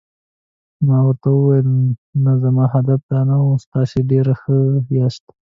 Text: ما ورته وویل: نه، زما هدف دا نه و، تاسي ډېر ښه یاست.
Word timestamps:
ما 0.85 0.97
ورته 1.07 1.27
وویل: 1.33 1.67
نه، 2.23 2.31
زما 2.43 2.65
هدف 2.75 2.99
دا 3.11 3.19
نه 3.29 3.35
و، 3.45 3.49
تاسي 3.73 3.99
ډېر 4.11 4.27
ښه 4.39 4.55
یاست. 4.97 5.25